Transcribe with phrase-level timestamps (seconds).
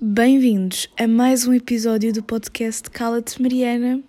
[0.00, 4.00] Bem-vindos a mais um episódio do podcast Cala-te Mariana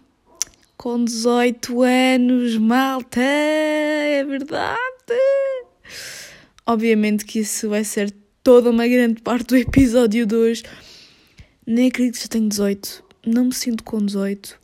[0.77, 3.19] com 18 anos, malta!
[3.19, 4.77] É verdade!
[6.63, 8.13] Obviamente que isso vai ser
[8.43, 10.63] toda uma grande parte do episódio de hoje.
[11.65, 14.59] Nem acredito que já tenho 18, não me sinto com 18,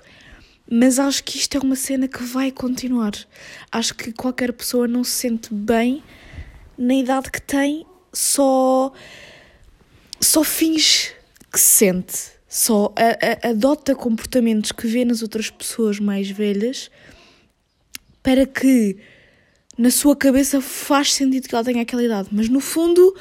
[0.69, 3.13] mas acho que isto é uma cena que vai continuar.
[3.71, 6.03] Acho que qualquer pessoa não se sente bem
[6.77, 7.83] na idade que tem,
[8.13, 8.93] só,
[10.21, 11.14] só finge
[11.55, 12.17] que se sente,
[12.49, 16.91] só a, a, adota comportamentos que vê nas outras pessoas mais velhas
[18.21, 18.97] para que
[19.77, 23.15] na sua cabeça faz sentido que ela tenha aquela idade, mas no fundo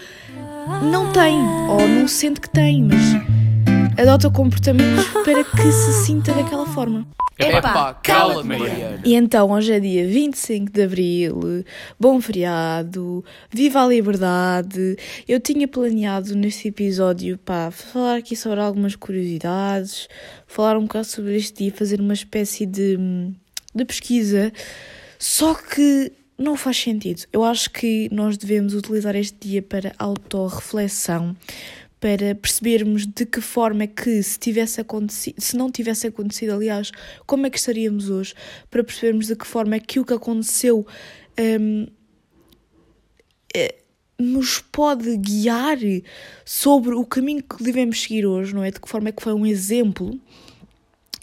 [0.91, 1.39] não tem,
[1.69, 7.07] ou não sente que tem, mas adota comportamentos para que se sinta daquela forma.
[7.39, 9.03] Epá, cala-te, Mariana.
[9.05, 11.65] E então, hoje é dia 25 de Abril,
[11.99, 14.97] bom feriado, viva a liberdade.
[15.27, 20.09] Eu tinha planeado neste episódio, pá, falar aqui sobre algumas curiosidades,
[20.47, 22.97] falar um bocado sobre este dia, fazer uma espécie de,
[23.75, 24.53] de pesquisa,
[25.19, 27.23] só que não faz sentido.
[27.33, 31.35] Eu acho que nós devemos utilizar este dia para autorreflexão,
[32.05, 36.93] para percebermos de que forma é que se tivesse acontecido, se não tivesse acontecido, aliás,
[37.25, 38.35] como é que estaríamos hoje,
[38.71, 40.87] para percebermos de que forma é que o que aconteceu
[41.41, 41.87] um,
[43.57, 43.77] é,
[44.19, 45.79] nos pode guiar
[46.45, 48.71] sobre o caminho que devemos seguir hoje, não é?
[48.71, 50.21] De que forma é que foi um exemplo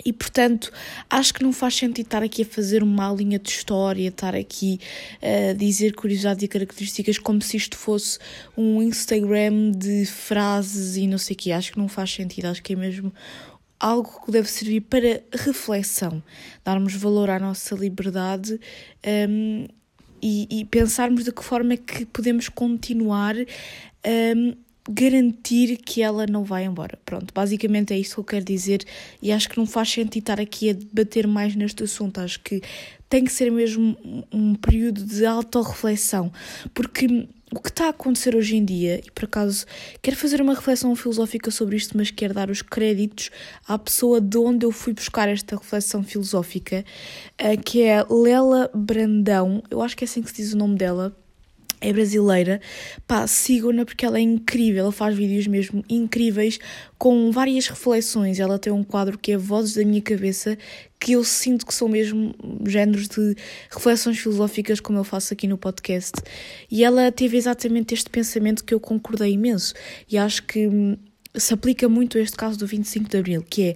[0.06, 0.72] e portanto,
[1.10, 4.80] acho que não faz sentido estar aqui a fazer uma linha de história, estar aqui
[5.22, 8.20] a dizer curiosidades e características como se isto fosse
[8.58, 11.52] um Instagram de frases e não sei o quê.
[11.52, 13.14] Acho que não faz sentido, acho que é mesmo
[13.80, 16.22] algo que deve servir para reflexão,
[16.64, 18.60] darmos valor à nossa liberdade
[19.28, 19.66] um,
[20.22, 24.56] e, e, pensarmos de que forma é que podemos continuar um,
[24.90, 26.98] garantir que ela não vai embora.
[27.06, 28.84] Pronto, basicamente é isso que eu quero dizer
[29.22, 32.20] e acho que não faz sentido estar aqui a debater mais neste assunto.
[32.20, 32.62] Acho que
[33.10, 33.96] tem que ser mesmo
[34.32, 36.32] um período de autorreflexão,
[36.74, 39.66] porque o que está a acontecer hoje em dia, e por acaso
[40.02, 43.30] quero fazer uma reflexão filosófica sobre isto, mas quero dar os créditos
[43.68, 46.86] à pessoa de onde eu fui buscar esta reflexão filosófica,
[47.38, 50.78] eh, que é Lela Brandão, eu acho que é assim que se diz o nome
[50.78, 51.14] dela
[51.82, 52.62] é brasileira,
[53.08, 56.60] pá, sigam-na porque ela é incrível, ela faz vídeos mesmo incríveis
[56.98, 58.40] com várias reflexões.
[58.40, 60.58] Ela tem um quadro que é Vozes da Minha Cabeça,
[61.00, 62.36] que eu sinto que são mesmo
[62.68, 63.36] géneros de
[63.72, 66.14] reflexões filosóficas, como eu faço aqui no podcast.
[66.70, 69.74] E ela teve exatamente este pensamento que eu concordei imenso,
[70.08, 70.96] e acho que hum,
[71.36, 73.76] se aplica muito a este caso do 25 de Abril, que é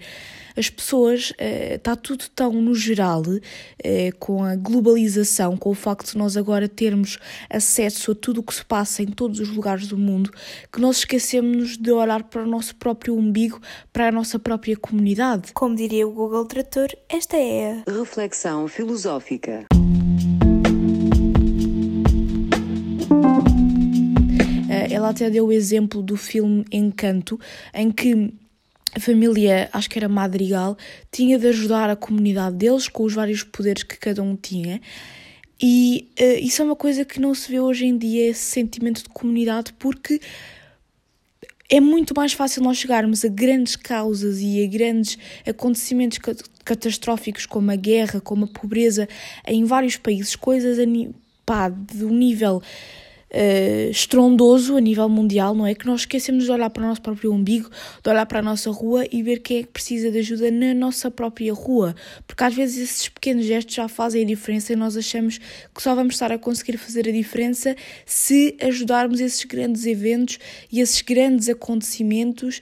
[0.57, 3.23] as pessoas, está eh, tudo tão no geral,
[3.83, 8.43] eh, com a globalização, com o facto de nós agora termos acesso a tudo o
[8.43, 10.31] que se passa em todos os lugares do mundo,
[10.71, 13.59] que nós esquecemos de olhar para o nosso próprio umbigo,
[13.91, 15.51] para a nossa própria comunidade.
[15.53, 19.65] Como diria o Google Trator, esta é a reflexão filosófica.
[24.95, 27.39] Ela até deu o exemplo do filme Encanto,
[27.73, 28.33] em que
[28.95, 30.77] a família, acho que era Madrigal,
[31.11, 34.79] tinha de ajudar a comunidade deles com os vários poderes que cada um tinha.
[35.61, 39.03] E uh, isso é uma coisa que não se vê hoje em dia, esse sentimento
[39.03, 40.21] de comunidade, porque
[41.69, 46.19] é muito mais fácil nós chegarmos a grandes causas e a grandes acontecimentos
[46.63, 49.09] catastróficos como a guerra, como a pobreza
[49.45, 50.83] em vários países, coisas a,
[51.45, 52.61] pá, de um nível
[53.31, 55.73] uh, estrondoso a nível mundial, não é?
[55.73, 57.69] Que nós esquecemos de olhar para o nosso próprio umbigo,
[58.03, 60.73] de olhar para a nossa rua e ver quem é que precisa de ajuda na
[60.73, 61.95] nossa própria rua.
[62.27, 65.95] Porque às vezes esses pequenos gestos já fazem a diferença e nós achamos que só
[65.95, 67.75] vamos estar a conseguir fazer a diferença
[68.05, 70.39] se ajudarmos esses grandes eventos
[70.71, 72.61] e esses grandes acontecimentos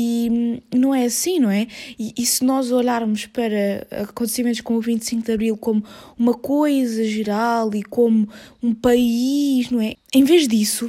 [0.00, 1.66] e hum, não é assim, não é?
[1.98, 5.82] E, e, se nós olharmos para acontecimentos como o 25 de Abril como
[6.16, 8.28] uma coisa geral e como
[8.62, 9.96] um país, não é?
[10.14, 10.88] Em vez disso,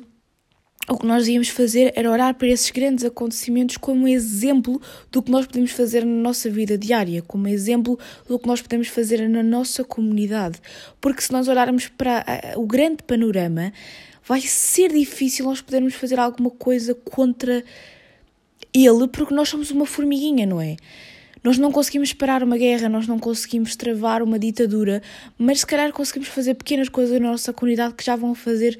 [0.88, 4.80] o que nós íamos fazer era olhar para esses grandes acontecimentos como exemplo
[5.12, 7.98] do que nós podemos fazer na nossa vida diária, como exemplo
[8.28, 10.60] do que nós podemos fazer na nossa comunidade.
[11.02, 12.24] Porque se nós olharmos para
[12.56, 13.74] o grande panorama,
[14.24, 17.64] vai ser difícil nós podermos fazer alguma coisa contra
[18.74, 20.78] ele, porque nós somos uma formiguinha, não é?
[21.44, 25.02] Nós não conseguimos parar uma guerra, nós não conseguimos travar uma ditadura,
[25.38, 28.78] mas se calhar conseguimos fazer pequenas coisas na nossa comunidade que já vão fazer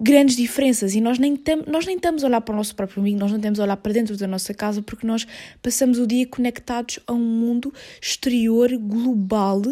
[0.00, 3.00] grandes diferenças e nós nem, tam, nós nem estamos a olhar para o nosso próprio
[3.00, 5.26] amigo, nós não estamos a olhar para dentro da nossa casa porque nós
[5.62, 9.62] passamos o dia conectados a um mundo exterior, global.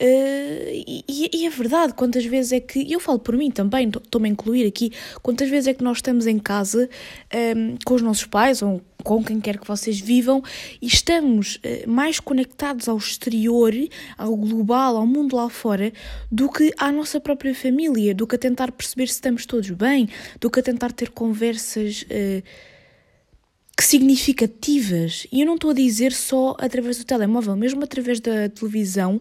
[0.00, 0.68] Uh,
[1.08, 4.32] e, e, é verdade, quantas vezes é que, eu falo por mim também, estou-me a
[4.32, 6.88] incluir aqui, quantas vezes é que nós estamos em casa
[7.56, 10.42] um, com os nossos pais ou com quem quer que vocês vivam
[10.82, 13.72] e estamos uh, mais conectados ao exterior,
[14.18, 15.92] ao global, ao mundo lá fora,
[16.30, 20.08] do que à nossa própria família, do que a tentar perceber se estamos todos bem,
[20.40, 22.02] do que a tentar ter conversas.
[22.02, 22.42] Uh,
[23.76, 25.26] que significativas.
[25.30, 29.20] E eu não estou a dizer só através do telemóvel, mesmo através da televisão,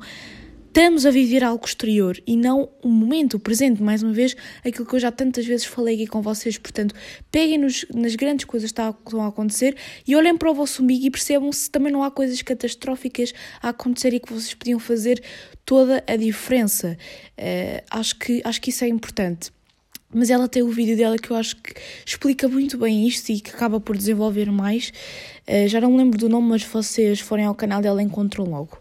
[0.76, 4.86] estamos a viver algo exterior e não o momento, o presente, mais uma vez, aquilo
[4.86, 6.58] que eu já tantas vezes falei aqui com vocês.
[6.58, 6.94] Portanto,
[7.32, 11.06] peguem nos, nas grandes coisas que estão a acontecer e olhem para o vosso umbigo
[11.06, 15.24] e percebam se também não há coisas catastróficas a acontecer e que vocês podiam fazer
[15.66, 16.98] toda a diferença.
[17.40, 19.54] Uh, acho, que, acho que isso é importante.
[20.14, 21.74] Mas ela tem o vídeo dela que eu acho que
[22.06, 24.92] explica muito bem isto e que acaba por desenvolver mais.
[25.48, 28.78] Uh, já não me lembro do nome, mas vocês forem ao canal dela encontram logo.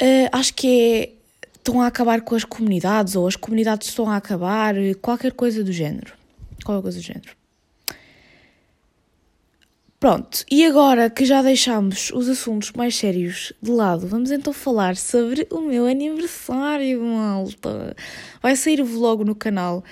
[0.00, 1.18] Uh, acho que é.
[1.54, 5.70] Estão a acabar com as comunidades, ou as comunidades estão a acabar, qualquer coisa do
[5.70, 6.14] género.
[6.64, 7.38] Qualquer coisa do género.
[10.00, 14.96] Pronto, e agora que já deixamos os assuntos mais sérios de lado, vamos então falar
[14.96, 17.96] sobre o meu aniversário, malta.
[18.40, 19.82] Vai sair vlog no canal,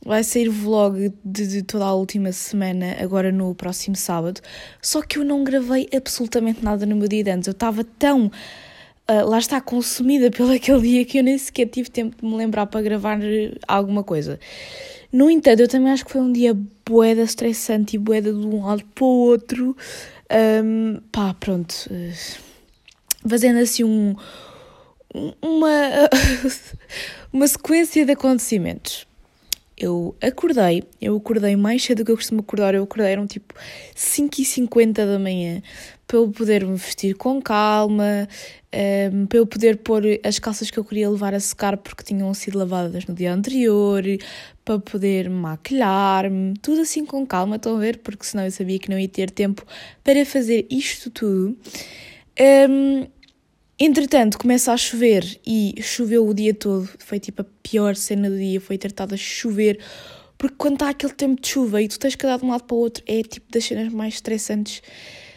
[0.00, 4.40] vai sair vlog de, de, toda a última semana, agora no próximo sábado.
[4.80, 8.30] Só que eu não gravei absolutamente nada no meu dia de antes, eu estava tão
[9.08, 12.36] Uh, lá está consumida pelo aquele dia que eu nem sequer tive tempo de me
[12.36, 13.18] lembrar para gravar
[13.68, 14.38] alguma coisa.
[15.12, 18.64] No entanto, eu também acho que foi um dia boeda estressante e boeda de um
[18.64, 19.76] lado para o outro.
[20.64, 21.72] Um, pá, pronto.
[21.90, 24.16] Uh, fazendo assim um,
[25.40, 26.10] uma,
[27.32, 29.06] uma sequência de acontecimentos.
[29.78, 33.54] Eu acordei, eu acordei mais cedo do que eu costumo acordar, eu acordei, eram tipo
[33.94, 35.62] 5h50 da manhã,
[36.06, 38.28] para eu poder me vestir com calma,
[39.12, 42.32] um, para eu poder pôr as calças que eu queria levar a secar porque tinham
[42.32, 44.04] sido lavadas no dia anterior,
[44.64, 47.98] para poder maquilhar-me, tudo assim com calma, estão a ver?
[47.98, 49.64] Porque senão eu sabia que não ia ter tempo
[50.04, 51.56] para fazer isto tudo.
[52.68, 53.06] Um,
[53.78, 58.36] entretanto, começa a chover e choveu o dia todo, foi tipo a pior cena do
[58.36, 59.78] dia, foi ter estado a chover.
[60.38, 62.64] Porque quando está aquele tempo de chuva e tu tens que dar de um lado
[62.64, 64.82] para o outro, é tipo das cenas mais estressantes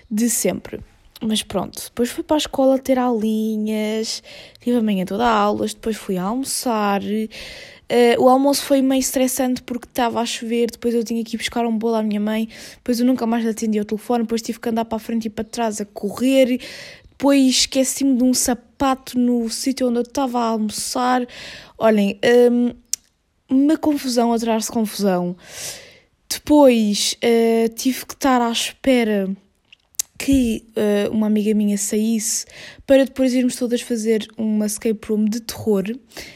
[0.10, 0.80] de sempre.
[1.22, 4.24] Mas pronto, depois fui para a escola ter aulinhas,
[4.62, 7.02] tive a manhã toda aulas, depois fui almoçar.
[7.04, 11.38] Uh, o almoço foi meio estressante porque estava a chover, depois eu tinha que ir
[11.38, 14.60] buscar um bolo à minha mãe, depois eu nunca mais atendi ao telefone, depois tive
[14.60, 16.62] que andar para a frente e para trás a correr,
[17.10, 21.28] depois esqueci-me de um sapato no sítio onde eu estava a almoçar.
[21.78, 22.18] Olhem,
[22.50, 22.74] um,
[23.50, 25.36] uma confusão atrás de confusão.
[26.30, 29.36] Depois uh, tive que estar à espera
[30.20, 32.46] que uh, uma amiga minha saísse
[32.86, 35.86] para depois irmos todas fazer uma escape room de terror.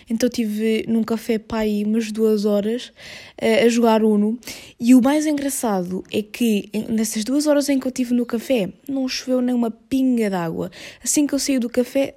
[0.10, 2.94] Então tive num café pai umas duas horas
[3.42, 4.40] uh, a jogar Uno.
[4.80, 8.70] E o mais engraçado é que nessas duas horas em que eu tive no café
[8.88, 10.72] não choveu nem uma pinga d'água.
[11.04, 12.16] Assim que eu saí do café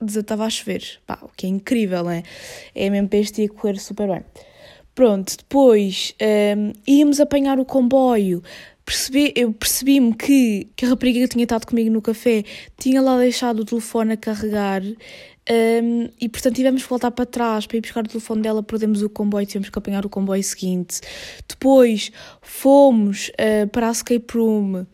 [0.00, 1.00] desatava a chover.
[1.04, 2.22] Pá, o que é incrível, é?
[2.72, 4.22] É mesmo para este dia correr super bem.
[4.94, 8.42] Pronto, depois um, ehm, íamos apanhar o comboio
[8.90, 12.42] percebi, eu percebi-me que, que a rapariga que tinha estado comigo no café
[12.76, 17.66] tinha lá deixado o telefone a carregar um, e portanto tivemos que voltar para trás
[17.66, 21.00] para ir buscar o telefone dela, perdemos o comboio, tivemos que apanhar o comboio seguinte.
[21.48, 22.10] Depois
[22.42, 24.84] fomos uh, para a escape room.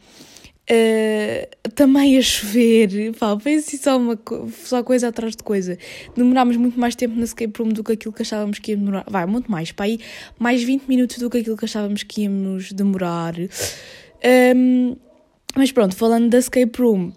[0.69, 4.19] Uh, também a chover, pá, foi assim só, uma,
[4.65, 5.79] só coisa atrás de coisa.
[6.17, 9.05] Demorámos muito mais tempo na escape room do que aquilo que achávamos que ia demorar.
[9.09, 10.01] Vai, muito mais, para aí
[10.39, 13.35] mais 20 minutos do que aquilo que achávamos que íamos demorar.
[14.57, 14.97] Um,
[15.55, 17.13] mas pronto, falando da escape room,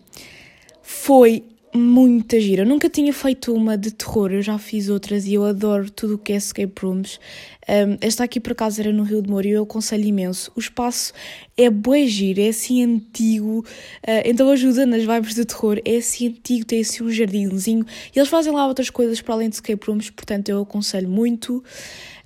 [0.84, 2.64] foi muita gira.
[2.64, 6.16] Eu nunca tinha feito uma de terror, eu já fiz outras e eu adoro tudo
[6.16, 7.20] o que é escape rooms.
[7.68, 10.52] Um, esta aqui por acaso era no Rio de Moura e eu aconselho imenso.
[10.56, 11.14] O espaço
[11.56, 15.80] é bué giro, é assim antigo, uh, então ajuda nas vibes de terror.
[15.86, 17.86] É assim antigo, tem assim um jardinzinho
[18.16, 21.64] e eles fazem lá outras coisas para além de escape rooms, portanto eu aconselho muito.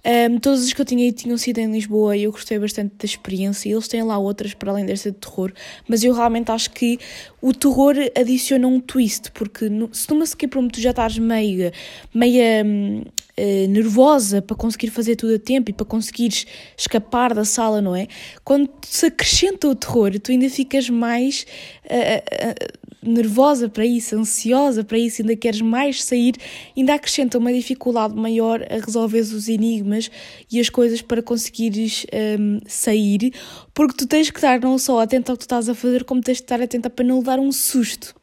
[0.06, 2.94] Um, todas as que eu tinha ido tinham sido em Lisboa e eu gostei bastante
[2.98, 3.70] da experiência.
[3.70, 5.54] Eles têm lá outras para além desta de terror,
[5.88, 7.00] mas eu realmente acho que
[7.42, 11.72] o terror adiciona um twist, porque no, se numa escape room tu já estás meia,
[12.14, 16.46] meia uh, nervosa para conseguir fazer tudo a tempo e para conseguires
[16.78, 18.08] escapar da sala, não é?
[18.44, 21.46] Quando se acrescenta o terror, tu ainda ficas mais
[21.86, 26.36] uh, uh, nervosa para isso, ansiosa para isso, ainda queres mais sair,
[26.76, 30.10] ainda acrescenta uma dificuldade maior a resolver os enigmas
[30.52, 32.06] e as coisas para conseguires
[32.40, 33.34] um, sair,
[33.74, 36.22] porque tu tens que estar não só atenta ao que tu estás a fazer, como
[36.22, 38.16] tens que estar atenta para não dar um susto.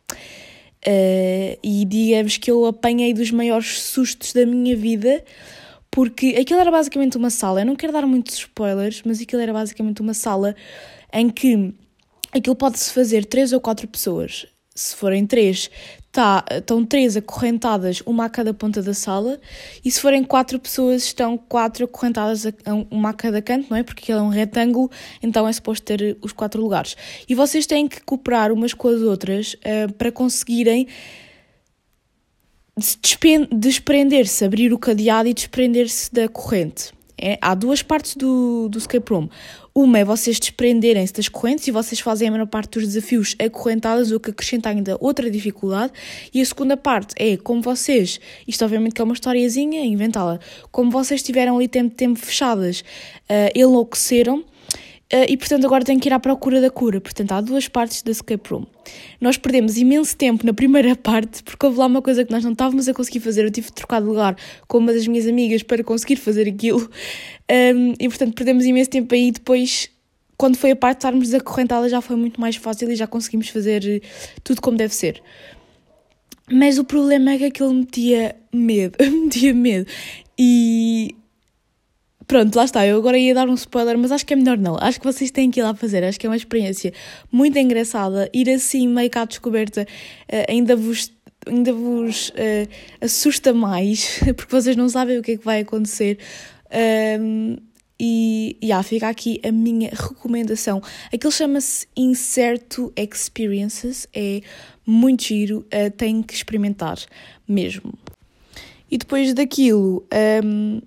[0.87, 5.23] Uh, e digamos que eu apanhei dos maiores sustos da minha vida,
[5.91, 7.61] porque aquilo era basicamente uma sala.
[7.61, 10.55] Eu não quero dar muitos spoilers, mas aquilo era basicamente uma sala
[11.13, 11.75] em que
[12.33, 14.47] aquilo pode-se fazer três ou quatro pessoas.
[14.81, 15.71] Se forem três,
[16.11, 19.39] tá, estão três acorrentadas, uma a cada ponta da sala,
[19.85, 22.53] e se forem quatro pessoas, estão quatro acorrentadas, a,
[22.91, 23.83] uma a cada canto, não é?
[23.83, 24.91] Porque aquilo é um retângulo,
[25.23, 26.97] então é suposto ter os quatro lugares.
[27.29, 30.89] E vocês têm que cooperar umas com as outras uh, para conseguirem
[33.53, 36.91] desprender-se, abrir o cadeado e desprender-se da corrente.
[37.21, 39.29] É, há duas partes do, do escape room.
[39.75, 44.11] Uma é vocês desprenderem-se das correntes e vocês fazem a maior parte dos desafios acorrentadas,
[44.11, 45.93] o que acrescenta ainda outra dificuldade.
[46.35, 50.41] E a segunda parte é como vocês, isto obviamente que é uma historiazinha, inventá-la,
[50.73, 54.45] como vocês tiveram ali tempo, tempo fechadas, uh, enlouqueceram
[55.13, 57.01] Uh, e portanto agora tenho que ir à procura da cura.
[57.01, 58.65] Portanto, há duas partes da escape room.
[59.21, 62.53] Nós perdemos imenso tempo na primeira parte, porque houve lá uma coisa que nós não
[62.53, 63.45] estávamos a conseguir fazer.
[63.45, 64.37] Eu tive de trocar de lugar
[64.69, 66.89] com uma das minhas amigas para conseguir fazer aquilo.
[67.51, 69.33] Um, e portanto perdemos imenso tempo aí.
[69.33, 69.91] Depois,
[70.37, 73.49] quando foi a parte de estarmos desacorrentadas, já foi muito mais fácil e já conseguimos
[73.49, 74.01] fazer eh,
[74.45, 75.21] tudo como deve ser.
[76.51, 79.87] Mas o problema é que aquilo metia medo, metia medo.
[80.39, 81.15] E
[82.31, 82.87] Pronto, lá está.
[82.87, 84.77] Eu agora ia dar um spoiler, mas acho que é melhor não.
[84.81, 86.05] Acho que vocês têm que ir lá fazer.
[86.05, 86.93] Acho que é uma experiência
[87.29, 88.31] muito engraçada.
[88.33, 91.13] Ir assim, meio cá à descoberta, uh, ainda vos,
[91.45, 92.69] ainda vos uh,
[93.01, 96.19] assusta mais, porque vocês não sabem o que é que vai acontecer.
[97.21, 97.57] Um,
[97.99, 100.81] e yeah, fica aqui a minha recomendação.
[101.13, 104.41] Aquilo chama-se Incerto Experiences, é
[104.87, 106.97] muito giro, uh, tem que experimentar
[107.49, 107.93] mesmo.
[108.89, 110.07] E depois daquilo,
[110.45, 110.81] um,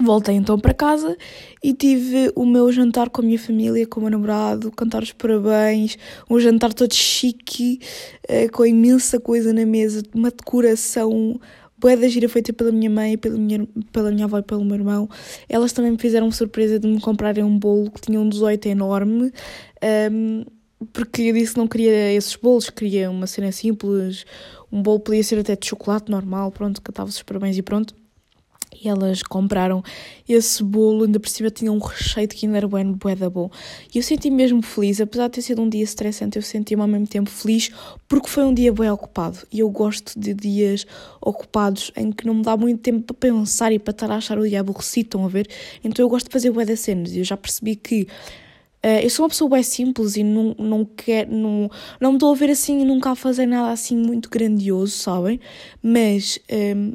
[0.00, 1.16] Voltei então para casa
[1.62, 5.12] e tive o meu jantar com a minha família, com o meu namorado, cantar os
[5.12, 5.98] parabéns,
[6.30, 7.80] um jantar todo chique,
[8.30, 11.40] uh, com imensa coisa na mesa, uma decoração
[11.76, 14.76] boa da gira feita pela minha mãe, pela minha, pela minha avó e pelo meu
[14.76, 15.08] irmão.
[15.48, 19.24] Elas também me fizeram surpresa de me comprarem um bolo que tinha um 18 enorme,
[19.24, 19.30] um,
[19.82, 20.44] ehm,
[20.92, 24.24] porque eu disse que não queria esses bolos, queria uma cena simples,
[24.70, 27.97] um bolo podia ser até de chocolate normal, pronto, cantava-se os parabéns e pronto.
[28.82, 29.82] E elas compraram
[30.28, 33.50] esse bolo, ainda por cima tinha um recheio de Kinder Bueno bué da bom.
[33.92, 36.88] E eu senti mesmo feliz, apesar de ter sido um dia estressante, eu senti-me ao
[36.88, 37.70] mesmo tempo feliz,
[38.06, 39.38] porque foi um dia bem ocupado.
[39.52, 40.86] E eu gosto de dias
[41.20, 44.38] ocupados, em que não me dá muito tempo para pensar e para estar a achar
[44.38, 45.48] o dia aborrecido, estão a ver?
[45.82, 48.06] Então eu gosto de fazer bué das cenas, e eu já percebi que
[48.78, 51.68] Uh, eu sou uma pessoa bem simples e não, não quero, não,
[52.00, 55.40] não me estou a ver assim nunca a fazer nada assim muito grandioso, sabem?
[55.82, 56.92] Mas um,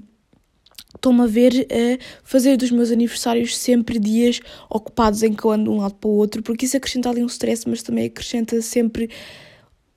[0.94, 5.52] ehm, estou-me a ver a fazer dos meus aniversários sempre dias ocupados em que eu
[5.52, 8.06] ando de um lado para o outro, porque isso acrescenta ali um stress, mas também
[8.06, 9.10] acrescenta sempre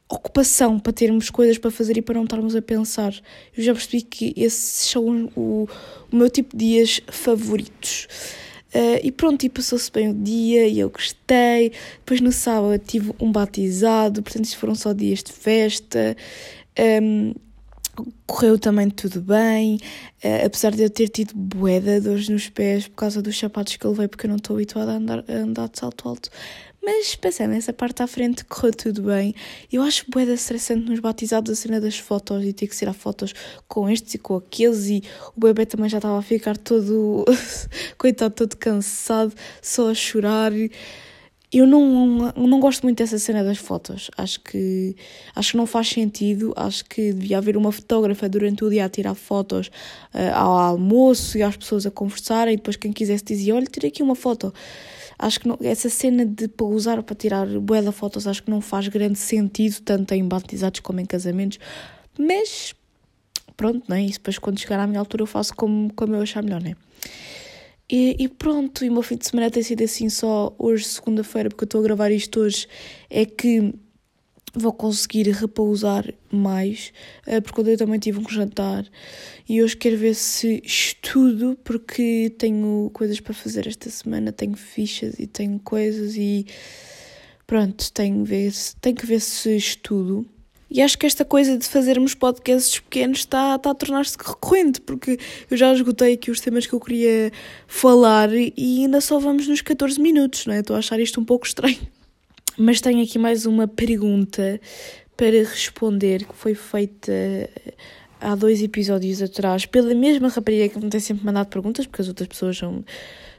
[0.08, 3.12] ocupação para termos coisas para fazer e para não estarmos a pensar.
[3.56, 5.68] Eu já percebi que esses são o,
[6.10, 8.06] o meu tipo de dias favoritos.
[8.74, 11.72] Uh, e pronto, e passou-se bem o dia e eu gostei.
[11.98, 16.16] Depois no sábado tive um batizado, portanto, isso foram só dias de festa.
[17.02, 17.32] Um,
[18.26, 19.76] correu também tudo bem,
[20.24, 23.84] uh, apesar de eu ter tido boeda dores nos pés por causa dos sapatos que
[23.84, 26.30] eu levei, porque eu não estou habituada a andar, a andar de salto alto.
[26.86, 29.34] Mas pensei, nessa parte à frente correu tudo bem.
[29.72, 33.34] Eu acho boeda estressante nos batizados a cena das fotos e ter que tirar fotos
[33.66, 35.02] com estes e com aqueles e
[35.34, 37.24] o bebê também já estava a ficar todo,
[37.98, 40.52] coitado, todo cansado, só a chorar
[41.52, 44.10] eu não, não gosto muito dessa cena das fotos.
[44.16, 44.96] Acho que,
[45.34, 46.52] acho que não faz sentido.
[46.56, 49.68] Acho que devia haver uma fotógrafa durante o dia a tirar fotos
[50.12, 52.54] uh, ao almoço e às pessoas a conversarem.
[52.54, 54.52] E depois, quem quisesse, dizia: Olha, tirei aqui uma foto.
[55.18, 58.88] Acho que não, essa cena de usar para tirar de fotos, acho que não faz
[58.88, 61.58] grande sentido, tanto em batizados como em casamentos.
[62.18, 62.74] Mas
[63.56, 64.02] pronto, não é?
[64.02, 66.72] Isso depois, quando chegar à minha altura, eu faço como, como eu achar melhor, não
[66.72, 66.76] é?
[67.88, 71.48] E, e, pronto, e o meu fim de semana tem sido assim só hoje, segunda-feira,
[71.48, 72.66] porque eu estou a gravar isto hoje,
[73.08, 73.72] é que
[74.56, 76.92] vou conseguir repousar mais,
[77.26, 78.86] eh, porque eu também tive um jantar
[79.48, 85.18] e hoje quero ver se estudo, porque tenho coisas para fazer esta semana, tenho fichas
[85.18, 86.46] e tenho coisas e
[87.46, 90.26] pronto, tenho, ver tenho que ver se estudo
[90.70, 95.18] e acho que esta coisa de fazermos podcasts pequenos está, a tornar-se recorrente, porque
[95.50, 97.30] eu já esgotei aqui os temas que eu queria
[97.66, 100.60] falar e ainda só vamos nos 14 minutos, não é?
[100.60, 101.78] Estou a achar isto um pouco estranho.
[102.58, 104.60] Mas tenho aqui mais uma pergunta
[105.16, 107.12] para responder que foi feita
[108.20, 112.08] há dois episódios atrás pela mesma rapariga que me tem sempre mandado perguntas, porque as
[112.08, 112.84] outras pessoas são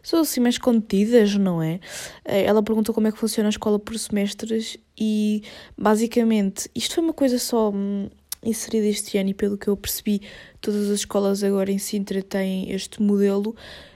[0.01, 1.81] são assim mais contidas, não é?
[2.23, 5.43] Eh, ela perguntou como é que funciona a escola por semestres e
[5.77, 8.09] basicamente isto foi uma coisa só hum,
[8.43, 10.21] inserida este ano e pelo que eu percebi,
[10.61, 13.51] todas as escolas agora em Sintra têm este modelo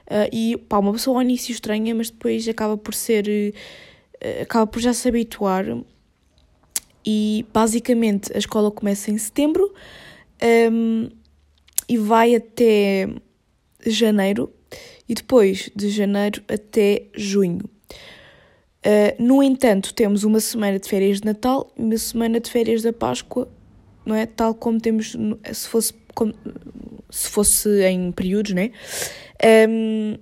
[0.08, 4.68] uh, e pá, uma pessoa ao início estranha, mas depois acaba por ser uh, acaba
[4.68, 5.66] por já se habituar
[7.06, 9.74] e basicamente a escola começa em setembro
[10.72, 11.10] um,
[11.90, 13.10] e vai até
[13.86, 14.54] janeiro
[15.10, 17.70] e depois de janeiro até junho.
[18.86, 22.82] Uh, no entanto, temos uma semana de férias de Natal e uma semana de férias
[22.82, 23.48] da Páscoa,
[24.06, 24.26] não é?
[24.26, 25.16] Tal como temos
[25.54, 26.34] se fosse, como,
[27.10, 28.72] se fosse em períodos, né?
[29.70, 30.18] Um,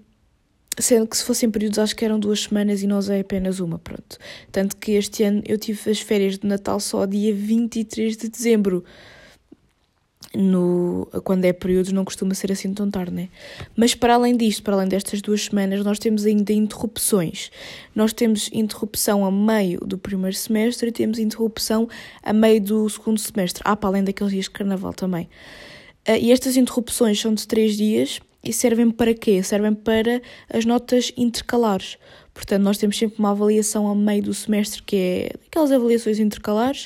[0.77, 3.79] sendo que se fossem períodos acho que eram duas semanas e nós é apenas uma,
[3.79, 4.17] pronto.
[4.51, 8.83] Tanto que este ano eu tive as férias de Natal só dia 23 de dezembro
[10.35, 13.29] no, quando é períodos não costuma ser assim tão tarde, né?
[13.75, 17.49] Mas para além disto, para além destas duas semanas, nós temos ainda interrupções.
[17.95, 21.89] Nós temos interrupção a meio do primeiro semestre e temos interrupção
[22.21, 23.63] a meio do segundo semestre.
[23.65, 25.27] Ah, para além daqueles dias de carnaval também.
[26.07, 29.41] Uh, e estas interrupções são de três dias e servem para quê?
[29.41, 31.97] Servem para as notas intercalares.
[32.33, 36.85] Portanto, nós temos sempre uma avaliação a meio do semestre, que é aquelas avaliações intercalares,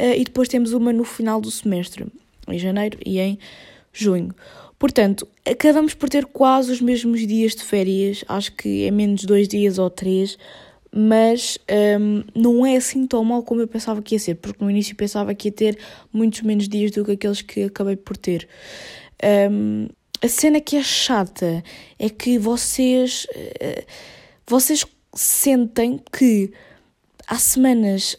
[0.00, 2.06] uh, e depois temos uma no final do semestre
[2.48, 3.38] em janeiro e em
[3.92, 4.34] junho.
[4.78, 9.46] Portanto, acabamos por ter quase os mesmos dias de férias, acho que é menos dois
[9.46, 10.36] dias ou três,
[10.94, 11.56] mas
[12.00, 14.94] um, não é assim tão mal como eu pensava que ia ser, porque no início
[14.94, 15.78] pensava que ia ter
[16.12, 18.48] muitos menos dias do que aqueles que acabei por ter.
[19.50, 19.88] Um,
[20.20, 21.64] a cena que é chata
[21.98, 23.84] é que vocês, uh,
[24.46, 24.84] vocês
[25.14, 26.52] sentem que
[27.26, 28.16] há semanas,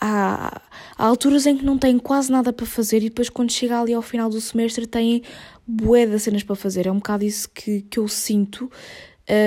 [0.00, 0.60] há
[0.96, 4.02] alturas em que não têm quase nada para fazer e depois quando chega ali ao
[4.02, 5.22] final do semestre têm
[5.66, 6.86] bué de cenas para fazer.
[6.86, 8.70] É um bocado isso que, que eu sinto.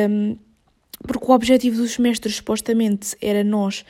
[0.09, 0.37] Um,
[1.07, 3.83] porque o objetivo dos semestres supostamente era nós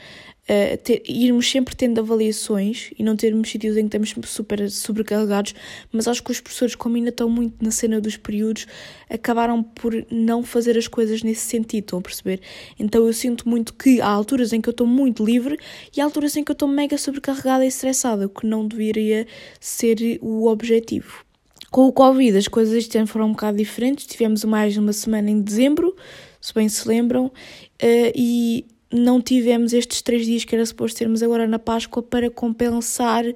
[0.82, 5.54] ter, irmos sempre tendo avaliações e não termos sítios em que estamos super sobrecarregados,
[5.92, 8.66] mas acho que os professores, como ainda estão muito na cena dos períodos,
[9.08, 12.40] acabaram por não fazer as coisas nesse sentido, estão a perceber?
[12.78, 15.58] Então eu sinto muito que há alturas em que eu estou muito livre
[15.96, 19.26] e há alturas em que eu estou mega sobrecarregada e estressada, o que não deveria
[19.60, 21.24] ser o objetivo.
[21.70, 25.30] Com o Covid as coisas este ano foram um bocado diferentes, tivemos mais uma semana
[25.30, 25.96] em dezembro,
[26.40, 27.32] se bem se lembram, uh,
[28.14, 33.24] e não tivemos estes três dias que era suposto termos agora na Páscoa para compensar
[33.24, 33.34] eh,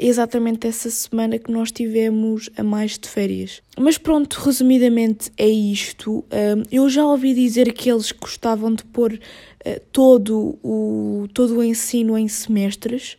[0.00, 3.62] exatamente essa semana que nós tivemos a mais de férias.
[3.78, 6.24] Mas pronto, resumidamente é isto.
[6.70, 9.18] Eu já ouvi dizer que eles gostavam de pôr
[9.64, 13.16] eh, todo o, todo o ensino em semestres.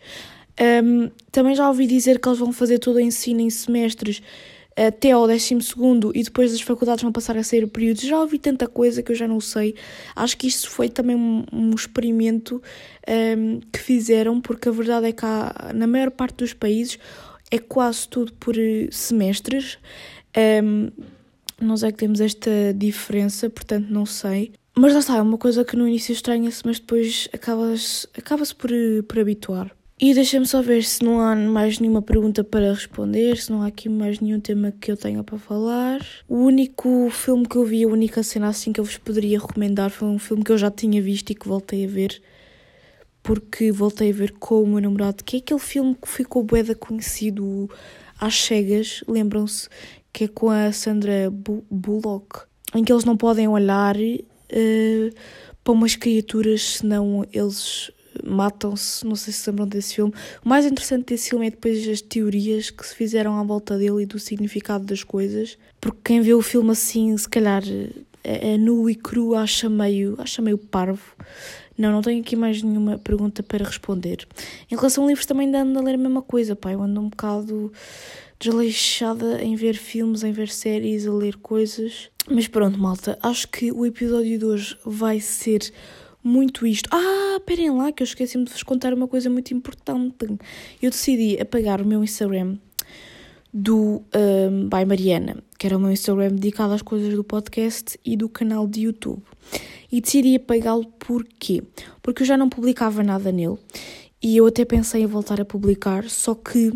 [1.31, 4.21] Também já ouvi dizer que eles vão fazer todo o ensino em semestres
[4.75, 5.57] até ao 12
[6.15, 8.03] e depois as faculdades vão passar a ser períodos.
[8.03, 9.75] Já ouvi tanta coisa que eu já não sei.
[10.15, 12.61] Acho que isto foi também um, um experimento
[13.07, 16.97] um, que fizeram, porque a verdade é que há, na maior parte dos países
[17.51, 19.77] é quase tudo por eh, semestres.
[20.63, 20.89] Um,
[21.61, 24.53] nós é que temos esta diferença, portanto não sei.
[24.75, 28.71] Mas lá está, é uma coisa que no início estranha-se, mas depois acaba-se acaba por,
[28.71, 29.71] eh, por habituar.
[29.99, 33.67] E deixa-me só ver se não há mais nenhuma pergunta para responder, se não há
[33.67, 36.03] aqui mais nenhum tema que eu tenha para falar.
[36.27, 39.91] O único filme que eu vi, a única cena assim que eu vos poderia recomendar
[39.91, 42.21] foi um filme que eu já tinha visto e que voltei a ver.
[43.21, 46.73] Porque voltei a ver com o meu namorado, que é aquele filme que ficou boeda
[46.73, 47.69] conhecido
[48.19, 49.69] às cegas, lembram-se?
[50.11, 51.31] Que é com a Sandra
[51.69, 52.41] Bullock,
[52.75, 55.13] em que eles não podem olhar uh,
[55.63, 57.91] para umas criaturas, senão eles
[58.25, 60.13] matam-se, não sei se lembram desse filme.
[60.43, 64.03] O mais interessante desse filme é depois as teorias que se fizeram à volta dele
[64.03, 67.63] e do significado das coisas, porque quem vê o filme assim, se calhar
[68.23, 71.15] é, é nu e cru, acha meio, acha meio parvo.
[71.77, 74.27] Não, não tenho aqui mais nenhuma pergunta para responder.
[74.71, 76.71] Em relação a livros, também ando a ler a mesma coisa, pá.
[76.71, 77.71] Eu ando um bocado
[78.39, 82.09] desleixada em ver filmes, em ver séries, a ler coisas.
[82.29, 85.73] Mas pronto, malta, acho que o episódio de hoje vai ser
[86.23, 86.89] muito isto.
[86.91, 90.25] Ah, esperem lá, que eu esqueci-me de vos contar uma coisa muito importante.
[90.81, 92.57] Eu decidi apagar o meu Instagram
[93.53, 98.17] do um, By Mariana, que era o meu Instagram dedicado às coisas do podcast e
[98.17, 99.21] do canal de YouTube.
[99.91, 101.61] E decidi apagá-lo porquê?
[102.01, 103.57] Porque eu já não publicava nada nele
[104.21, 106.73] e eu até pensei em voltar a publicar, só que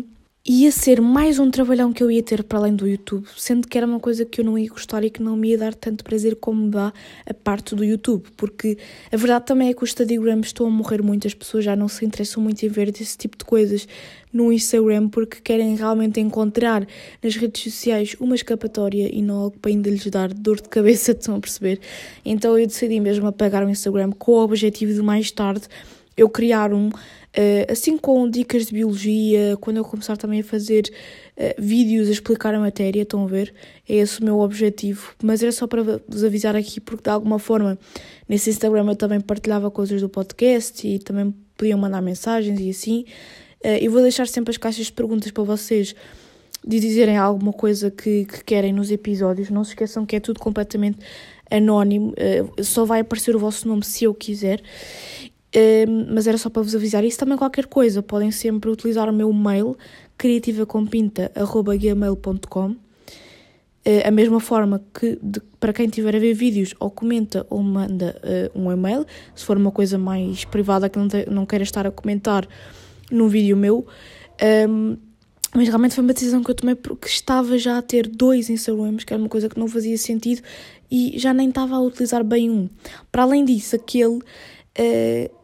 [0.48, 3.76] ia ser mais um trabalhão que eu ia ter para além do YouTube, sendo que
[3.76, 6.02] era uma coisa que eu não ia gostar e que não me ia dar tanto
[6.02, 6.90] prazer como dá
[7.26, 8.78] a parte do YouTube, porque
[9.12, 12.02] a verdade também é que o Instagram estou a morrer muitas pessoas já não se
[12.02, 13.86] interessam muito em ver esse tipo de coisas
[14.32, 16.86] no Instagram porque querem realmente encontrar
[17.22, 21.12] nas redes sociais uma escapatória e não algo para ainda lhes dar dor de cabeça,
[21.12, 21.78] estão a perceber?
[22.24, 25.68] Então eu decidi mesmo apagar o Instagram com o objetivo de mais tarde
[26.18, 26.90] eu criar um
[27.28, 30.90] Uh, assim com dicas de biologia, quando eu começar também a fazer
[31.36, 33.54] uh, vídeos a explicar a matéria, estão a ver?
[33.88, 35.14] É esse o meu objetivo.
[35.22, 37.78] Mas era só para vos avisar aqui, porque de alguma forma
[38.28, 43.04] nesse Instagram eu também partilhava coisas do podcast e também podiam mandar mensagens e assim.
[43.62, 45.94] Uh, eu vou deixar sempre as caixas de perguntas para vocês
[46.66, 49.50] de dizerem alguma coisa que, que querem nos episódios.
[49.50, 50.98] Não se esqueçam que é tudo completamente
[51.50, 52.12] anónimo,
[52.62, 54.60] só vai aparecer o vosso nome se eu quiser.
[55.54, 57.04] Uh, mas era só para vos avisar.
[57.04, 59.76] Isso também qualquer coisa, podem sempre utilizar o meu mail
[60.18, 62.76] criativacompinta.gmail.com uh,
[64.04, 68.20] A mesma forma que de, para quem tiver a ver vídeos ou comenta ou manda
[68.54, 71.86] uh, um e-mail, se for uma coisa mais privada que não, te, não queira estar
[71.86, 72.46] a comentar
[73.10, 73.86] num vídeo meu.
[74.68, 74.98] Um,
[75.54, 79.04] mas realmente foi uma decisão que eu tomei porque estava já a ter dois Instagrams,
[79.04, 80.42] que era uma coisa que não fazia sentido
[80.90, 82.68] e já nem estava a utilizar bem um.
[83.10, 85.37] Para além disso, aquele uh,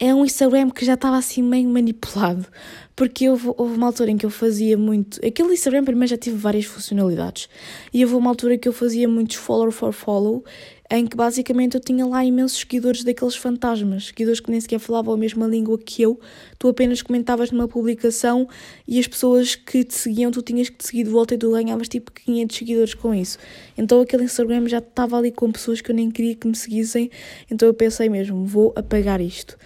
[0.00, 2.46] é um Instagram que já estava assim meio manipulado,
[2.94, 5.24] porque houve, houve uma altura em que eu fazia muito.
[5.26, 7.48] Aquele Instagram primeiro já tive várias funcionalidades,
[7.92, 10.44] e houve uma altura que eu fazia muitos follow for follow,
[10.90, 15.12] em que basicamente eu tinha lá imensos seguidores daqueles fantasmas, seguidores que nem sequer falavam
[15.12, 16.18] a mesma língua que eu,
[16.58, 18.48] tu apenas comentavas numa publicação
[18.86, 21.50] e as pessoas que te seguiam, tu tinhas que te seguir de volta e tu
[21.50, 23.38] ganhavas tipo 500 seguidores com isso.
[23.76, 27.10] Então aquele Instagram já estava ali com pessoas que eu nem queria que me seguissem,
[27.50, 29.58] então eu pensei mesmo, vou apagar isto.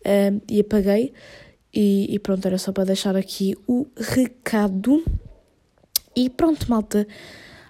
[0.00, 1.12] Uh, e apaguei,
[1.74, 5.02] e, e pronto, era só para deixar aqui o recado.
[6.16, 7.06] E pronto, malta.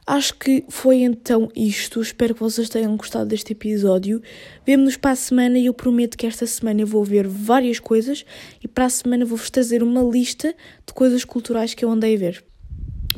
[0.08, 2.00] Acho que foi então isto.
[2.00, 4.22] Espero que vocês tenham gostado deste episódio.
[4.64, 8.24] Vemo-nos para a semana e eu prometo que esta semana eu vou ver várias coisas
[8.64, 10.54] e para a semana vou-vos trazer uma lista
[10.86, 12.42] de coisas culturais que eu andei a ver.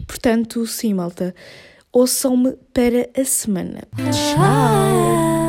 [0.04, 1.32] Portanto, sim, malta,
[1.92, 3.82] ouçam-me para a semana.
[4.10, 5.39] Tchau!